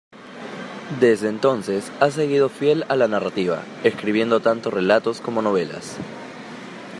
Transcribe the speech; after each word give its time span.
Desde 0.99 1.29
entonces 1.29 1.91
ha 1.99 2.09
seguido 2.09 2.49
fiel 2.49 2.85
a 2.89 2.95
la 2.95 3.07
narrativa, 3.07 3.61
escribiendo 3.83 4.39
tanto 4.39 4.71
relatos 4.71 5.21
como 5.21 5.43
novelas. 5.43 5.95